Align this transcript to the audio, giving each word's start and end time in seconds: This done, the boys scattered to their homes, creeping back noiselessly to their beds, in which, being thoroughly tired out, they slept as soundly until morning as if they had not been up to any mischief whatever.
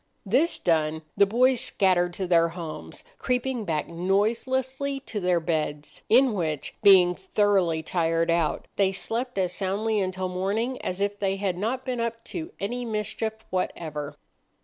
This 0.25 0.57
done, 0.57 1.03
the 1.15 1.27
boys 1.27 1.59
scattered 1.59 2.15
to 2.15 2.25
their 2.25 2.47
homes, 2.49 3.03
creeping 3.19 3.65
back 3.65 3.87
noiselessly 3.87 4.99
to 5.01 5.19
their 5.19 5.39
beds, 5.39 6.01
in 6.09 6.33
which, 6.33 6.73
being 6.81 7.13
thoroughly 7.13 7.83
tired 7.83 8.31
out, 8.31 8.65
they 8.77 8.91
slept 8.91 9.37
as 9.37 9.53
soundly 9.53 9.99
until 9.99 10.27
morning 10.27 10.81
as 10.81 11.01
if 11.01 11.19
they 11.19 11.35
had 11.35 11.55
not 11.55 11.85
been 11.85 11.99
up 11.99 12.23
to 12.23 12.51
any 12.59 12.83
mischief 12.83 13.45
whatever. 13.51 14.15